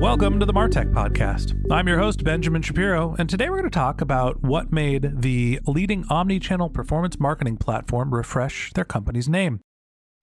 [0.00, 1.62] Welcome to the Martech Podcast.
[1.70, 5.60] I'm your host, Benjamin Shapiro, and today we're going to talk about what made the
[5.66, 9.60] leading omni-channel performance marketing platform refresh their company's name.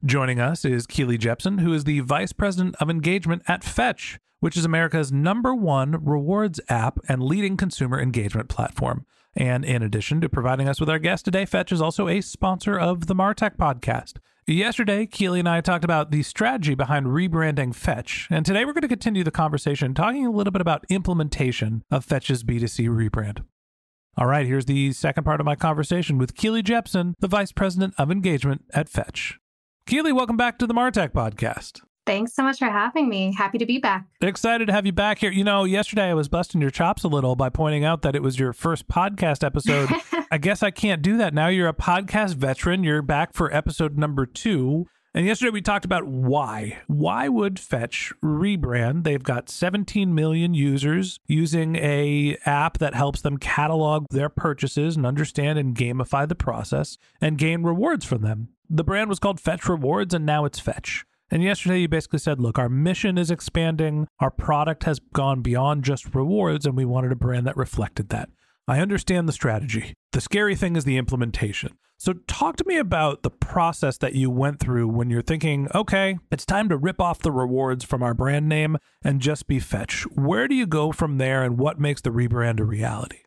[0.04, 4.58] Joining us is Keely Jeppson, who is the Vice President of Engagement at Fetch, which
[4.58, 9.06] is America's number one rewards app and leading consumer engagement platform.
[9.36, 12.80] And in addition to providing us with our guest today, Fetch is also a sponsor
[12.80, 14.14] of the Martech Podcast.
[14.50, 18.84] Yesterday, Keely and I talked about the strategy behind rebranding Fetch, and today we're going
[18.84, 23.44] to continue the conversation talking a little bit about implementation of Fetch's B2C rebrand.
[24.16, 27.94] All right, here's the second part of my conversation with Keely Jeppson, the Vice President
[27.98, 29.38] of Engagement at Fetch.
[29.86, 31.82] Keely, welcome back to the Martech Podcast.
[32.08, 33.34] Thanks so much for having me.
[33.34, 34.06] Happy to be back.
[34.22, 35.30] Excited to have you back here.
[35.30, 38.24] You know, yesterday I was busting your chops a little by pointing out that it
[38.24, 39.90] was your first podcast episode.
[40.32, 41.50] I guess I can't do that now.
[41.50, 42.86] You're a podcast veteran.
[42.86, 44.88] You're back for episode number two.
[45.14, 46.80] And yesterday we talked about why.
[46.88, 49.04] Why would Fetch rebrand?
[49.04, 55.06] They've got 17 million users using a app that helps them catalog their purchases and
[55.06, 58.50] understand and gamify the process and gain rewards from them.
[58.70, 61.04] The brand was called Fetch Rewards and now it's Fetch.
[61.30, 64.08] And yesterday you basically said, look, our mission is expanding.
[64.20, 68.30] Our product has gone beyond just rewards, and we wanted a brand that reflected that.
[68.68, 69.94] I understand the strategy.
[70.14, 71.78] The scary thing is the implementation.
[72.00, 76.20] So, talk to me about the process that you went through when you're thinking, okay,
[76.32, 80.04] it's time to rip off the rewards from our brand name and just be Fetch.
[80.16, 83.22] Where do you go from there, and what makes the rebrand a reality?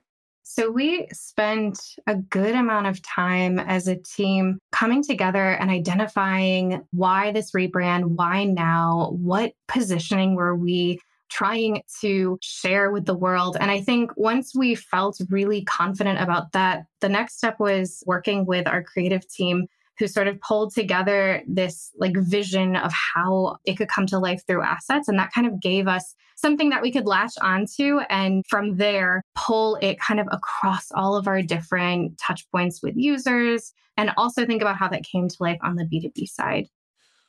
[0.61, 6.83] So, we spent a good amount of time as a team coming together and identifying
[6.91, 11.01] why this rebrand, why now, what positioning were we
[11.31, 13.57] trying to share with the world.
[13.59, 18.45] And I think once we felt really confident about that, the next step was working
[18.45, 19.67] with our creative team
[20.01, 24.43] who sort of pulled together this like vision of how it could come to life
[24.47, 25.07] through assets.
[25.07, 29.23] And that kind of gave us something that we could latch onto and from there
[29.37, 34.47] pull it kind of across all of our different touch points with users and also
[34.47, 36.67] think about how that came to life on the B2B side.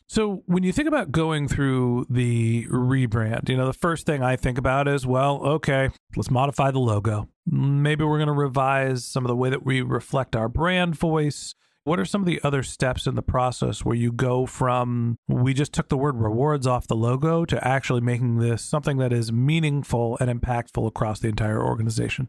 [0.07, 4.35] So, when you think about going through the rebrand, you know, the first thing I
[4.35, 7.29] think about is, well, okay, let's modify the logo.
[7.45, 11.55] Maybe we're going to revise some of the way that we reflect our brand voice.
[11.83, 15.55] What are some of the other steps in the process where you go from we
[15.55, 19.31] just took the word rewards off the logo to actually making this something that is
[19.31, 22.27] meaningful and impactful across the entire organization?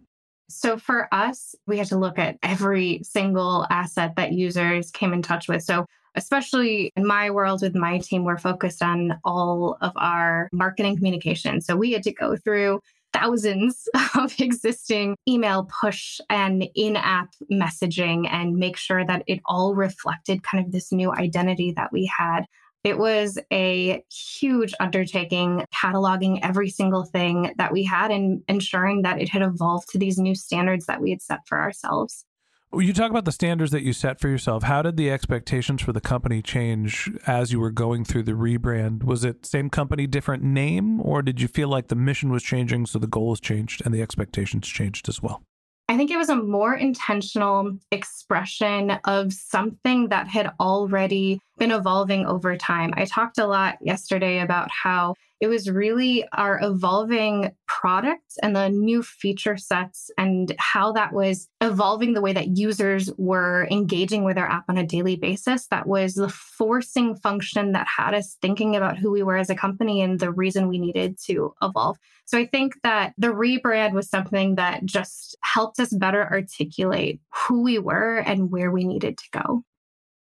[0.49, 5.21] So for us, we had to look at every single asset that users came in
[5.21, 5.63] touch with.
[5.63, 5.85] So
[6.15, 11.61] especially in my world with my team, we're focused on all of our marketing communication.
[11.61, 12.81] So we had to go through
[13.13, 19.75] thousands of existing email push and in app messaging and make sure that it all
[19.75, 22.43] reflected kind of this new identity that we had.
[22.85, 29.21] It was a huge undertaking, cataloging every single thing that we had and ensuring that
[29.21, 32.25] it had evolved to these new standards that we had set for ourselves.
[32.75, 34.63] You talk about the standards that you set for yourself.
[34.63, 39.05] How did the expectations for the company change as you were going through the rebrand?
[39.05, 42.87] Was it same company, different name, or did you feel like the mission was changing,
[42.87, 45.43] so the goals changed and the expectations changed as well?
[45.89, 52.25] I think it was a more intentional expression of something that had already been evolving
[52.25, 52.95] over time.
[52.97, 58.69] I talked a lot yesterday about how It was really our evolving products and the
[58.69, 64.39] new feature sets and how that was evolving the way that users were engaging with
[64.39, 65.67] our app on a daily basis.
[65.67, 69.57] That was the forcing function that had us thinking about who we were as a
[69.57, 71.99] company and the reason we needed to evolve.
[72.25, 77.65] So I think that the rebrand was something that just helped us better articulate who
[77.65, 79.65] we were and where we needed to go.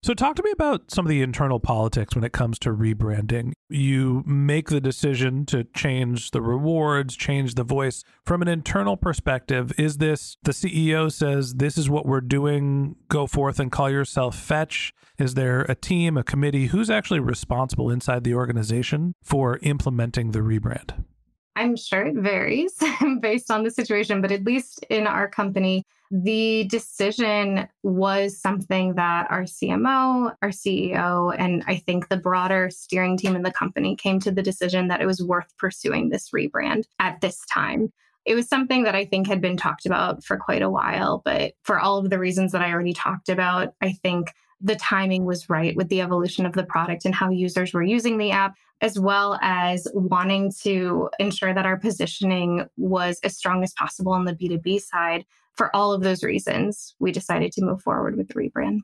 [0.03, 3.53] So, talk to me about some of the internal politics when it comes to rebranding.
[3.69, 8.03] You make the decision to change the rewards, change the voice.
[8.25, 13.27] From an internal perspective, is this the CEO says, This is what we're doing, go
[13.27, 14.93] forth and call yourself Fetch?
[15.17, 16.65] Is there a team, a committee?
[16.65, 21.05] Who's actually responsible inside the organization for implementing the rebrand?
[21.55, 22.73] I'm sure it varies
[23.21, 29.27] based on the situation, but at least in our company, the decision was something that
[29.31, 34.19] our CMO, our CEO, and I think the broader steering team in the company came
[34.21, 37.91] to the decision that it was worth pursuing this rebrand at this time.
[38.25, 41.53] It was something that I think had been talked about for quite a while, but
[41.63, 45.49] for all of the reasons that I already talked about, I think the timing was
[45.49, 48.97] right with the evolution of the product and how users were using the app, as
[48.97, 54.33] well as wanting to ensure that our positioning was as strong as possible on the
[54.33, 55.25] B2B side.
[55.55, 58.79] For all of those reasons, we decided to move forward with the rebrand.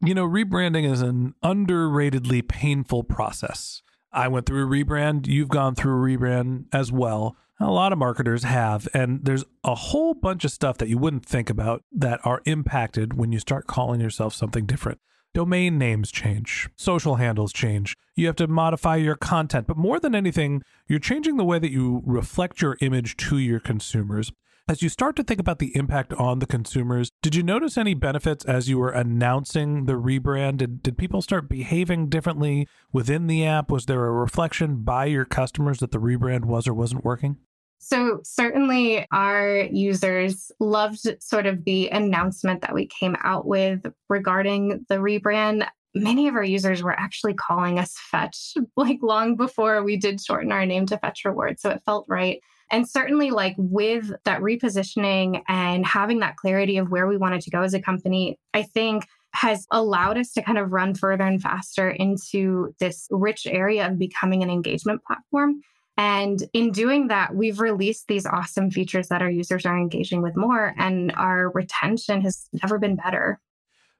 [0.00, 3.82] You know, rebranding is an underratedly painful process.
[4.12, 7.36] I went through a rebrand, you've gone through a rebrand as well.
[7.60, 11.26] A lot of marketers have, and there's a whole bunch of stuff that you wouldn't
[11.26, 15.00] think about that are impacted when you start calling yourself something different.
[15.34, 17.96] Domain names change, social handles change.
[18.14, 21.72] You have to modify your content, but more than anything, you're changing the way that
[21.72, 24.30] you reflect your image to your consumers.
[24.68, 27.94] As you start to think about the impact on the consumers, did you notice any
[27.94, 30.58] benefits as you were announcing the rebrand?
[30.58, 33.72] Did, did people start behaving differently within the app?
[33.72, 37.38] Was there a reflection by your customers that the rebrand was or wasn't working?
[37.86, 44.86] So, certainly, our users loved sort of the announcement that we came out with regarding
[44.88, 45.68] the rebrand.
[45.94, 50.50] Many of our users were actually calling us Fetch, like long before we did shorten
[50.50, 51.60] our name to Fetch Reward.
[51.60, 52.40] So, it felt right.
[52.70, 57.50] And certainly, like with that repositioning and having that clarity of where we wanted to
[57.50, 59.04] go as a company, I think
[59.34, 63.98] has allowed us to kind of run further and faster into this rich area of
[63.98, 65.60] becoming an engagement platform.
[65.96, 70.36] And in doing that, we've released these awesome features that our users are engaging with
[70.36, 73.40] more, and our retention has never been better.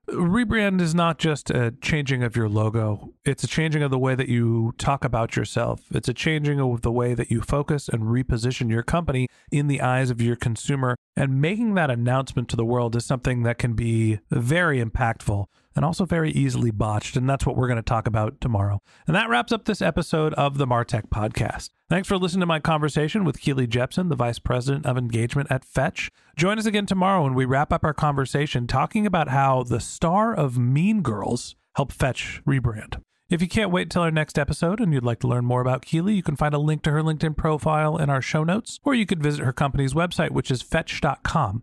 [0.08, 4.14] Rebrand is not just a changing of your logo, it's a changing of the way
[4.14, 5.80] that you talk about yourself.
[5.92, 9.80] It's a changing of the way that you focus and reposition your company in the
[9.80, 10.96] eyes of your consumer.
[11.16, 15.46] And making that announcement to the world is something that can be very impactful
[15.76, 17.16] and also very easily botched.
[17.16, 18.80] And that's what we're going to talk about tomorrow.
[19.06, 21.70] And that wraps up this episode of the Martech Podcast.
[21.88, 25.64] Thanks for listening to my conversation with Keely Jeppson, the Vice President of Engagement at
[25.64, 26.10] Fetch.
[26.36, 30.34] Join us again tomorrow when we wrap up our conversation talking about how the star
[30.34, 33.00] of Mean Girls helped Fetch rebrand.
[33.30, 35.84] If you can't wait till our next episode and you'd like to learn more about
[35.84, 38.94] Keely, you can find a link to her LinkedIn profile in our show notes, or
[38.94, 41.62] you could visit her company's website, which is fetch.com.